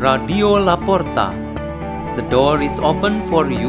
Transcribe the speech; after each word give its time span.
Radio 0.00 0.56
La 0.56 0.80
Porta. 0.80 1.36
The 2.16 2.24
door 2.32 2.62
is 2.62 2.78
open 2.80 3.26
for 3.26 3.52
you 3.52 3.68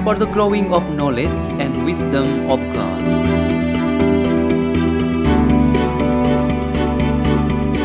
for 0.00 0.14
the 0.16 0.24
growing 0.24 0.72
of 0.72 0.80
knowledge 0.96 1.36
and 1.60 1.84
wisdom 1.84 2.48
of 2.48 2.56
God. 2.72 3.00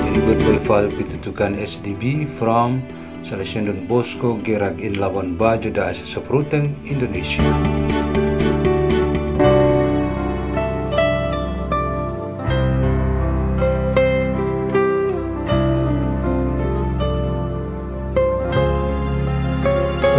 Delivered 0.07 0.39
by 0.47 0.57
Father 0.63 0.95
Peter 0.95 1.19
Tukan 1.19 1.59
SDB 1.59 2.23
from 2.39 2.79
Salesian 3.19 3.67
Bosco, 3.85 4.39
Gerak 4.39 4.79
in 4.79 4.95
Labuan 4.95 5.35
Bajo, 5.35 5.67
Diocese 5.67 6.15
of 6.15 6.31
Ruteng, 6.31 6.79
Indonesia. 6.87 8.02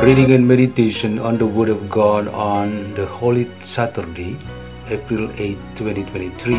Reading 0.03 0.33
and 0.33 0.47
meditation 0.47 1.19
on 1.19 1.39
the 1.39 1.47
Word 1.47 1.69
of 1.69 1.89
God 1.89 2.29
on 2.29 2.93
the 2.95 3.07
Holy 3.07 3.49
Saturday, 3.61 4.37
April 4.89 5.31
8, 5.39 5.57
2023. 5.77 6.55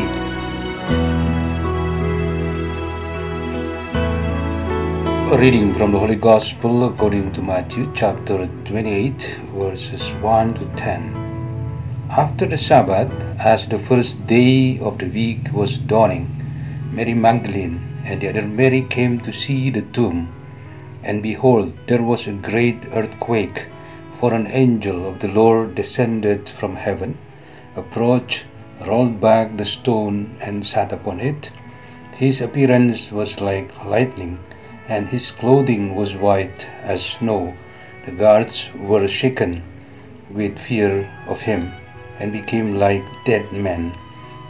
A 5.30 5.38
reading 5.38 5.74
from 5.74 5.92
the 5.92 5.98
Holy 5.98 6.16
Gospel 6.16 6.88
according 6.88 7.30
to 7.32 7.42
Matthew 7.42 7.92
chapter 7.94 8.46
28, 8.64 9.38
verses 9.54 10.12
1 10.14 10.54
to 10.54 10.64
10. 10.74 12.06
After 12.10 12.46
the 12.46 12.58
Sabbath, 12.58 13.12
as 13.38 13.68
the 13.68 13.78
first 13.78 14.26
day 14.26 14.78
of 14.80 14.98
the 14.98 15.08
week 15.08 15.52
was 15.52 15.76
dawning, 15.78 16.30
Mary 16.90 17.14
Magdalene 17.14 18.00
and 18.04 18.20
the 18.20 18.28
other 18.30 18.46
Mary 18.46 18.82
came 18.82 19.20
to 19.20 19.32
see 19.32 19.70
the 19.70 19.82
tomb. 19.82 20.32
And 21.06 21.22
behold, 21.22 21.72
there 21.86 22.02
was 22.02 22.26
a 22.26 22.32
great 22.32 22.84
earthquake, 22.92 23.68
for 24.18 24.34
an 24.34 24.48
angel 24.48 25.06
of 25.08 25.20
the 25.20 25.28
Lord 25.28 25.76
descended 25.76 26.48
from 26.48 26.74
heaven, 26.74 27.16
approached, 27.76 28.44
rolled 28.84 29.20
back 29.20 29.56
the 29.56 29.64
stone, 29.64 30.34
and 30.44 30.66
sat 30.66 30.92
upon 30.92 31.20
it. 31.20 31.52
His 32.16 32.40
appearance 32.40 33.12
was 33.12 33.40
like 33.40 33.84
lightning, 33.84 34.40
and 34.88 35.06
his 35.06 35.30
clothing 35.30 35.94
was 35.94 36.16
white 36.16 36.66
as 36.82 37.04
snow. 37.04 37.54
The 38.04 38.10
guards 38.10 38.68
were 38.74 39.06
shaken 39.06 39.62
with 40.28 40.58
fear 40.58 41.08
of 41.28 41.40
him, 41.40 41.70
and 42.18 42.32
became 42.32 42.80
like 42.80 43.04
dead 43.24 43.52
men. 43.52 43.92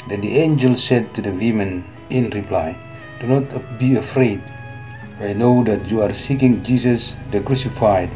Then 0.09 0.23
the 0.23 0.39
angel 0.39 0.75
said 0.75 1.13
to 1.13 1.21
the 1.21 1.33
women 1.33 1.85
in 2.09 2.31
reply, 2.31 2.79
Do 3.21 3.27
not 3.27 3.79
be 3.79 3.97
afraid. 3.97 4.41
I 5.19 5.33
know 5.33 5.65
that 5.65 5.91
you 5.91 6.03
are 6.03 6.13
seeking 6.13 6.63
Jesus 6.63 7.17
the 7.31 7.41
crucified. 7.41 8.11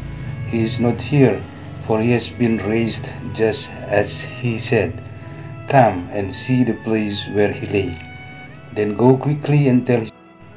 He 0.45 0.61
is 0.61 0.79
not 0.79 1.01
here, 1.01 1.41
for 1.81 1.99
he 1.99 2.11
has 2.11 2.29
been 2.29 2.57
raised 2.57 3.09
just 3.33 3.71
as 3.71 4.21
he 4.21 4.59
said. 4.59 5.01
Come 5.67 6.07
and 6.11 6.31
see 6.31 6.63
the 6.63 6.75
place 6.85 7.27
where 7.29 7.51
he 7.51 7.65
lay. 7.65 7.97
Then 8.73 8.95
go 8.95 9.17
quickly 9.17 9.67
and 9.67 9.85
tell 9.85 10.05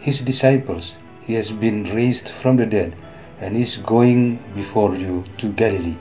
his 0.01 0.21
disciples, 0.21 0.99
He 1.23 1.33
has 1.33 1.51
been 1.51 1.85
raised 1.95 2.29
from 2.29 2.57
the 2.59 2.67
dead, 2.67 2.95
and 3.41 3.57
is 3.57 3.79
going 3.79 4.37
before 4.55 4.95
you 4.95 5.25
to 5.39 5.51
Galilee. 5.51 5.97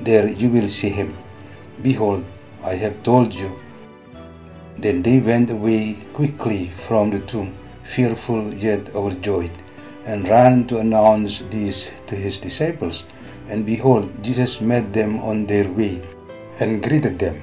There 0.00 0.28
you 0.28 0.48
will 0.50 0.66
see 0.66 0.88
him. 0.88 1.16
Behold, 1.82 2.24
I 2.64 2.74
have 2.74 3.00
told 3.04 3.32
you. 3.32 3.56
Then 4.76 5.02
they 5.02 5.20
went 5.20 5.50
away 5.50 5.98
quickly 6.14 6.70
from 6.88 7.10
the 7.10 7.20
tomb, 7.20 7.54
fearful 7.84 8.52
yet 8.52 8.92
overjoyed 8.96 9.52
and 10.06 10.28
ran 10.28 10.66
to 10.66 10.78
announce 10.78 11.40
this 11.50 11.90
to 12.06 12.14
his 12.14 12.40
disciples. 12.40 13.04
And 13.48 13.66
behold, 13.66 14.10
Jesus 14.22 14.60
met 14.60 14.92
them 14.92 15.20
on 15.20 15.46
their 15.46 15.68
way 15.70 16.02
and 16.60 16.82
greeted 16.82 17.18
them. 17.18 17.42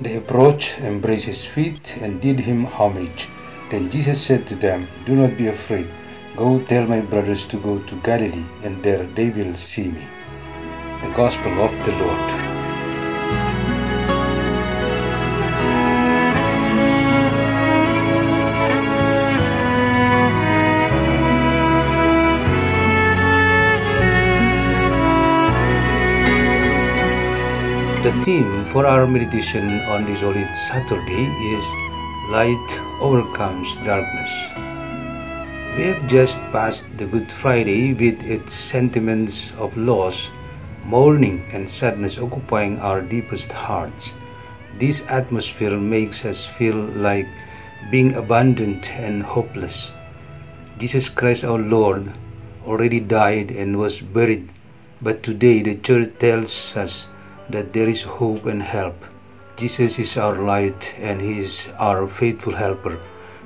They 0.00 0.16
approached, 0.16 0.78
embraced 0.80 1.24
his 1.24 1.46
feet, 1.46 1.96
and 2.00 2.20
did 2.20 2.40
him 2.40 2.64
homage. 2.64 3.28
Then 3.70 3.90
Jesus 3.90 4.20
said 4.20 4.46
to 4.48 4.56
them, 4.56 4.86
Do 5.06 5.16
not 5.16 5.36
be 5.36 5.48
afraid. 5.48 5.88
Go 6.36 6.60
tell 6.64 6.86
my 6.86 7.00
brothers 7.00 7.46
to 7.46 7.56
go 7.58 7.78
to 7.78 7.96
Galilee, 8.02 8.44
and 8.62 8.82
there 8.82 9.04
they 9.14 9.30
will 9.30 9.54
see 9.54 9.88
me. 9.88 10.06
The 11.02 11.12
Gospel 11.16 11.52
of 11.62 11.72
the 11.86 11.92
Lord. 11.92 12.45
The 28.06 28.12
theme 28.22 28.64
for 28.66 28.86
our 28.86 29.04
meditation 29.04 29.80
on 29.90 30.04
this 30.04 30.20
Holy 30.20 30.46
Saturday 30.54 31.24
is 31.26 31.64
Light 32.30 32.80
Overcomes 33.00 33.74
Darkness. 33.82 34.30
We 35.74 35.90
have 35.90 36.06
just 36.06 36.38
passed 36.52 36.86
the 36.98 37.06
Good 37.06 37.32
Friday 37.32 37.94
with 37.94 38.22
its 38.22 38.54
sentiments 38.54 39.50
of 39.58 39.76
loss, 39.76 40.30
mourning, 40.84 41.50
and 41.52 41.68
sadness 41.68 42.16
occupying 42.16 42.78
our 42.78 43.02
deepest 43.02 43.50
hearts. 43.50 44.14
This 44.78 45.02
atmosphere 45.08 45.76
makes 45.76 46.24
us 46.24 46.46
feel 46.46 46.76
like 46.76 47.26
being 47.90 48.14
abandoned 48.14 48.88
and 48.92 49.20
hopeless. 49.20 49.96
Jesus 50.78 51.08
Christ 51.08 51.42
our 51.44 51.58
Lord 51.58 52.16
already 52.68 53.00
died 53.00 53.50
and 53.50 53.76
was 53.76 54.00
buried, 54.00 54.52
but 55.02 55.24
today 55.24 55.60
the 55.60 55.74
Church 55.74 56.16
tells 56.20 56.76
us 56.76 57.08
that 57.50 57.72
there 57.72 57.88
is 57.88 58.02
hope 58.02 58.46
and 58.46 58.62
help. 58.62 59.04
Jesus 59.56 59.98
is 59.98 60.16
our 60.16 60.36
light 60.36 60.94
and 60.98 61.20
He 61.20 61.38
is 61.38 61.68
our 61.78 62.06
faithful 62.06 62.54
helper. 62.54 62.98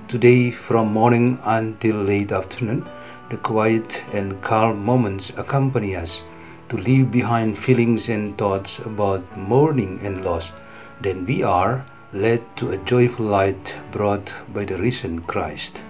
Today, 0.09 0.51
from 0.51 0.93
morning 0.93 1.39
until 1.45 1.97
late 1.97 2.33
afternoon, 2.33 2.85
the 3.29 3.37
quiet 3.37 4.03
and 4.13 4.43
calm 4.43 4.85
moments 4.85 5.31
accompany 5.37 5.95
us 5.95 6.25
to 6.69 6.77
leave 6.77 7.11
behind 7.11 7.57
feelings 7.57 8.09
and 8.09 8.37
thoughts 8.37 8.79
about 8.81 9.23
mourning 9.37 10.01
and 10.03 10.25
loss. 10.25 10.53
Then 11.01 11.25
we 11.27 11.43
are 11.43 11.85
led 12.13 12.45
to 12.57 12.71
a 12.71 12.79
joyful 12.79 13.27
light 13.27 13.77
brought 13.93 14.35
by 14.53 14.65
the 14.65 14.79
risen 14.79 15.21
Christ. 15.21 15.85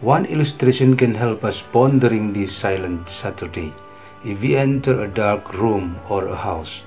One 0.00 0.24
illustration 0.26 0.96
can 0.96 1.14
help 1.14 1.44
us 1.44 1.62
pondering 1.62 2.32
this 2.32 2.54
silent 2.54 3.08
Saturday. 3.08 3.72
If 4.24 4.40
we 4.40 4.56
enter 4.56 5.02
a 5.02 5.08
dark 5.08 5.52
room 5.54 5.96
or 6.08 6.24
a 6.26 6.34
house, 6.34 6.82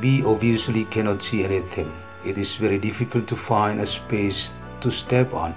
we 0.00 0.24
obviously 0.24 0.84
cannot 0.84 1.22
see 1.22 1.44
anything. 1.44 1.92
It 2.24 2.38
is 2.38 2.54
very 2.54 2.78
difficult 2.78 3.28
to 3.28 3.36
find 3.36 3.78
a 3.78 3.86
space 3.86 4.54
to 4.80 4.90
step 4.90 5.34
on. 5.34 5.54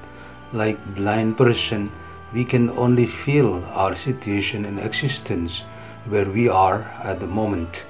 Like 0.51 0.77
blind 0.93 1.37
person, 1.37 1.89
we 2.33 2.43
can 2.43 2.69
only 2.71 3.05
feel 3.05 3.63
our 3.73 3.95
situation 3.95 4.65
and 4.65 4.77
existence 4.79 5.65
where 6.09 6.25
we 6.25 6.49
are 6.49 6.81
at 7.01 7.21
the 7.21 7.27
moment. 7.27 7.85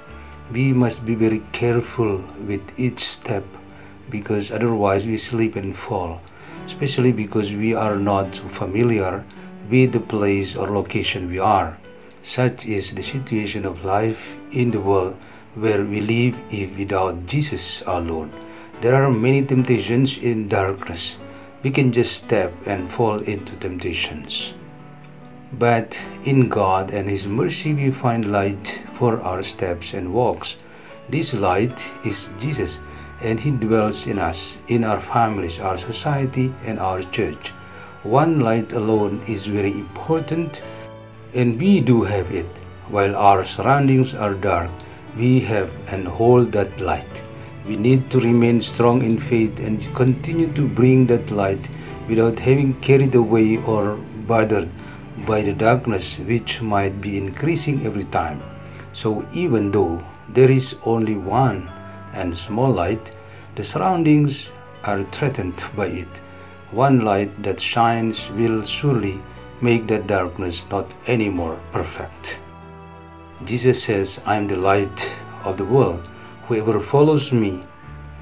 We 0.51 0.71
must 0.71 1.03
be 1.03 1.15
very 1.15 1.41
careful 1.51 2.23
with 2.45 2.79
each 2.79 2.99
step 2.99 3.43
because 4.11 4.51
otherwise 4.51 5.05
we 5.05 5.17
slip 5.17 5.55
and 5.55 5.75
fall, 5.75 6.21
especially 6.65 7.11
because 7.11 7.53
we 7.53 7.73
are 7.73 7.95
not 7.95 8.35
familiar 8.35 9.25
with 9.69 9.93
the 9.93 9.99
place 9.99 10.55
or 10.55 10.69
location 10.69 11.27
we 11.27 11.39
are. 11.39 11.77
Such 12.25 12.66
is 12.66 12.95
the 12.95 13.03
situation 13.03 13.66
of 13.66 13.84
life 13.84 14.38
in 14.53 14.72
the 14.72 14.79
world 14.79 15.17
where 15.56 15.84
we 15.84 16.00
live 16.00 16.39
if 16.50 16.78
without 16.78 17.25
Jesus 17.25 17.81
our 17.81 18.00
Lord. 18.00 18.31
There 18.79 18.95
are 18.95 19.11
many 19.11 19.44
temptations 19.44 20.17
in 20.17 20.47
darkness. 20.47 21.17
We 21.64 21.70
can 21.72 21.91
just 21.91 22.16
step 22.16 22.53
and 22.66 22.90
fall 22.90 23.20
into 23.20 23.58
temptations. 23.58 24.53
But 25.59 26.02
in 26.23 26.47
God 26.47 26.91
and 26.91 27.09
His 27.09 27.28
mercy, 27.28 27.73
we 27.73 27.91
find 27.91 28.31
light 28.31 28.81
for 28.93 29.22
our 29.22 29.43
steps 29.43 29.93
and 29.93 30.14
walks. 30.14 30.55
This 31.09 31.34
light 31.34 31.85
is 32.05 32.29
Jesus, 32.40 32.79
and 33.22 33.37
He 33.37 33.52
dwells 33.52 34.08
in 34.08 34.17
us, 34.17 34.61
in 34.70 34.85
our 34.85 35.02
families, 35.02 35.59
our 35.59 35.75
society, 35.75 36.53
and 36.64 36.79
our 36.79 37.03
church. 37.03 37.49
One 38.03 38.40
light 38.40 38.72
alone 38.72 39.22
is 39.28 39.46
very 39.46 39.72
important, 39.72 40.64
and 41.34 41.59
we 41.59 41.82
do 41.82 42.03
have 42.03 42.32
it. 42.32 42.59
While 42.90 43.16
our 43.16 43.44
surroundings 43.44 44.14
are 44.14 44.34
dark, 44.34 44.70
we 45.18 45.40
have 45.41 45.72
and 45.91 46.08
hold 46.08 46.52
that 46.52 46.80
light. 46.80 47.24
We 47.68 47.76
need 47.76 48.12
to 48.12 48.20
remain 48.20 48.62
strong 48.62 49.02
in 49.02 49.18
faith 49.18 49.59
and 49.59 49.94
continue 49.96 50.52
to 50.53 50.68
bring 50.68 51.08
that 51.08 51.32
light 51.32 51.70
without 52.08 52.40
having 52.40 52.74
carried 52.82 53.16
away 53.16 53.58
or 53.58 53.96
bothered 54.28 54.70
by 55.26 55.41
the 55.41 55.53
darkness 55.53 56.20
which 56.20 56.62
might 56.62 57.00
be 57.02 57.18
increasing 57.18 57.85
every 57.85 58.03
time. 58.06 58.41
So, 58.91 59.26
even 59.34 59.72
though 59.72 60.03
there 60.30 60.52
is 60.52 60.76
only 60.85 61.16
one 61.16 61.72
and 62.14 62.35
small 62.35 62.72
light, 62.72 63.16
the 63.56 63.64
surroundings 63.64 64.52
are 64.84 65.03
threatened 65.03 65.64
by 65.76 65.88
it. 65.88 66.22
One 66.72 67.02
light 67.02 67.32
that 67.44 67.59
shines 67.59 68.30
will 68.32 68.64
surely 68.64 69.22
make 69.63 69.87
that 69.87 70.07
darkness 70.07 70.65
not 70.69 70.93
any 71.07 71.29
more 71.29 71.57
perfect. 71.71 72.41
Jesus 73.45 73.81
says, 73.81 74.19
I 74.25 74.35
am 74.35 74.47
the 74.47 74.57
light 74.57 75.15
of 75.45 75.55
the 75.55 75.63
world. 75.65 76.11
Whoever 76.47 76.81
follows 76.81 77.31
me 77.31 77.63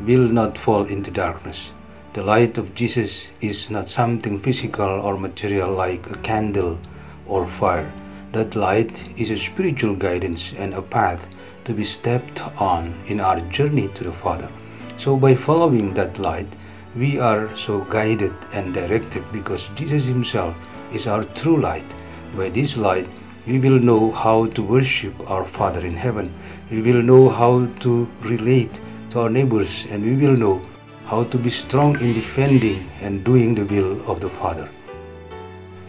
will 0.02 0.28
not 0.28 0.56
fall 0.56 0.84
into 0.86 1.10
darkness. 1.10 1.74
The 2.14 2.22
light 2.22 2.60
of 2.60 2.76
Jesus 2.76 3.32
is 3.42 3.72
not 3.72 3.90
something 3.90 4.38
physical 4.38 4.88
or 4.88 5.18
material 5.18 5.72
like 5.72 6.12
a 6.12 6.18
candle 6.20 6.80
or 7.26 7.48
fire. 7.48 7.92
That 8.34 8.56
light 8.56 9.20
is 9.20 9.32
a 9.32 9.38
spiritual 9.38 9.96
guidance 9.96 10.54
and 10.54 10.76
a 10.76 10.82
path 10.84 11.28
to 11.64 11.74
be 11.74 11.84
stepped 11.84 12.42
on 12.62 12.96
in 13.08 13.20
our 13.20 13.40
journey 13.50 13.88
to 13.96 14.04
the 14.04 14.12
Father. 14.12 14.50
So, 14.98 15.18
by 15.18 15.34
following 15.34 15.94
that 15.96 16.20
light, 16.20 16.56
we 16.96 17.18
are 17.20 17.56
so 17.56 17.82
guided 17.86 18.34
and 18.54 18.74
directed 18.74 19.24
because 19.32 19.70
Jesus 19.76 20.06
Himself 20.06 20.56
is 20.92 21.08
our 21.08 21.24
true 21.24 21.58
light. 21.58 21.96
By 22.36 22.50
this 22.50 22.76
light, 22.76 23.08
we 23.48 23.60
will 23.60 23.80
know 23.80 24.12
how 24.12 24.48
to 24.48 24.62
worship 24.62 25.14
our 25.30 25.46
Father 25.46 25.86
in 25.86 25.96
heaven. 25.96 26.34
We 26.70 26.82
will 26.82 27.02
know 27.02 27.30
how 27.30 27.66
to 27.80 28.10
relate 28.24 28.82
to 29.12 29.22
our 29.22 29.30
neighbors 29.30 29.86
and 29.90 30.04
we 30.04 30.16
will 30.16 30.36
know 30.36 30.62
how 31.06 31.24
to 31.26 31.38
be 31.38 31.50
strong 31.50 32.00
in 32.02 32.14
defending 32.14 32.90
and 33.02 33.24
doing 33.24 33.56
the 33.56 33.66
will 33.66 34.00
of 34.10 34.20
the 34.20 34.30
Father. 34.30 34.70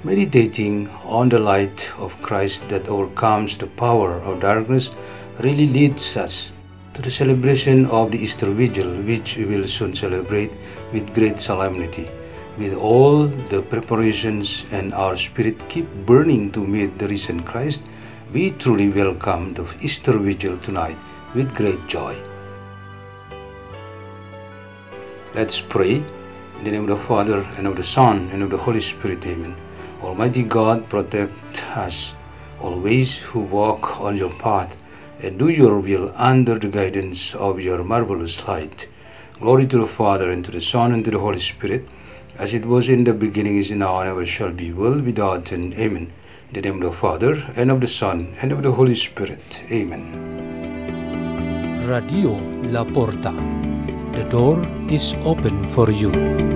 Meditating 0.04 0.88
on 1.04 1.28
the 1.28 1.38
light 1.38 1.92
of 1.98 2.20
Christ 2.22 2.68
that 2.68 2.88
overcomes 2.88 3.58
the 3.58 3.66
power 3.66 4.14
of 4.20 4.40
darkness 4.40 4.90
really 5.40 5.66
leads 5.66 6.16
us 6.16 6.56
to 6.94 7.02
the 7.02 7.10
celebration 7.10 7.86
of 7.86 8.10
the 8.10 8.18
Easter 8.18 8.50
Vigil, 8.50 8.90
which 9.02 9.36
we 9.36 9.44
will 9.44 9.66
soon 9.66 9.94
celebrate 9.94 10.52
with 10.92 11.14
great 11.14 11.40
solemnity 11.40 12.10
with 12.58 12.74
all 12.74 13.26
the 13.48 13.62
preparations 13.62 14.66
and 14.72 14.92
our 14.92 15.16
spirit 15.16 15.56
keep 15.68 15.88
burning 16.04 16.52
to 16.52 16.66
meet 16.66 16.98
the 16.98 17.08
risen 17.08 17.42
Christ, 17.42 17.86
we 18.32 18.50
truly 18.50 18.90
welcome 18.90 19.54
the 19.54 19.64
Easter 19.80 20.18
Vigil 20.18 20.58
tonight 20.58 20.98
with 21.34 21.54
great 21.54 21.86
joy. 21.86 22.14
Let's 25.34 25.60
pray. 25.60 26.04
In 26.58 26.64
the 26.64 26.70
name 26.70 26.82
of 26.82 26.98
the 26.98 27.04
Father, 27.04 27.38
and 27.56 27.66
of 27.66 27.76
the 27.76 27.82
Son, 27.82 28.28
and 28.30 28.42
of 28.42 28.50
the 28.50 28.58
Holy 28.58 28.80
Spirit, 28.80 29.26
Amen. 29.26 29.56
Almighty 30.02 30.42
God, 30.42 30.88
protect 30.88 31.64
us 31.76 32.14
always 32.60 33.18
who 33.18 33.40
walk 33.40 34.00
on 34.00 34.16
your 34.16 34.32
path 34.34 34.76
and 35.20 35.38
do 35.38 35.48
your 35.48 35.78
will 35.78 36.12
under 36.16 36.58
the 36.58 36.68
guidance 36.68 37.34
of 37.34 37.60
your 37.60 37.82
marvelous 37.84 38.46
light. 38.48 38.88
Glory 39.40 39.66
to 39.66 39.78
the 39.78 39.86
Father, 39.86 40.30
and 40.30 40.44
to 40.44 40.50
the 40.50 40.60
Son, 40.60 40.92
and 40.92 41.04
to 41.04 41.10
the 41.10 41.18
Holy 41.18 41.38
Spirit 41.38 41.88
as 42.38 42.54
it 42.54 42.64
was 42.64 42.88
in 42.88 43.04
the 43.04 43.12
beginning, 43.12 43.56
is 43.56 43.70
now, 43.70 43.98
and 43.98 44.08
ever 44.08 44.24
shall 44.24 44.52
be, 44.52 44.72
world 44.72 45.04
without 45.04 45.52
end. 45.52 45.74
Amen. 45.74 46.12
In 46.48 46.52
the 46.54 46.62
name 46.62 46.82
of 46.82 46.90
the 46.90 46.96
Father, 46.96 47.34
and 47.56 47.70
of 47.70 47.80
the 47.80 47.86
Son, 47.86 48.34
and 48.42 48.52
of 48.52 48.62
the 48.62 48.72
Holy 48.72 48.94
Spirit. 48.94 49.62
Amen. 49.70 50.04
Radio 51.86 52.32
La 52.70 52.84
Porta. 52.84 53.32
The 54.12 54.24
door 54.24 54.66
is 54.90 55.14
open 55.24 55.68
for 55.68 55.90
you. 55.90 56.51